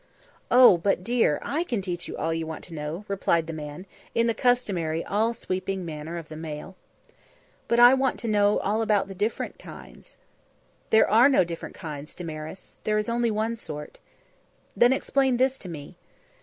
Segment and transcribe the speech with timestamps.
[0.49, 0.79] "Oh!
[0.79, 3.85] but, dear, I can teach you all you want to know," replied the man,
[4.15, 6.75] in the customary all sweeping manner of the male.
[7.67, 10.17] "But I want to know all about the different kinds."
[10.89, 12.77] "There are no different kinds, Damaris.
[12.83, 13.99] There is only one sort."
[14.75, 15.97] "Then explain this to me."